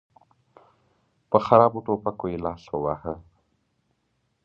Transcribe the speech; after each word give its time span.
په 1.29 1.37
خرابو 1.45 1.79
ټوپکو 1.85 2.25
یې 2.31 2.37
لاس 2.45 2.63
وواهه. 2.71 3.13